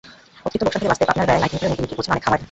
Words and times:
অতিরিক্ত 0.45 0.63
লোকসান 0.65 0.79
থেকে 0.81 0.91
বাঁচতে 0.91 1.07
পাবনার 1.07 1.27
বেড়ায় 1.27 1.41
মাইকিং 1.41 1.57
করে 1.61 1.69
মুরগি 1.69 1.81
বিক্রি 1.83 1.97
করছেন 1.97 2.11
অনেক 2.13 2.23
খামারি। 2.25 2.39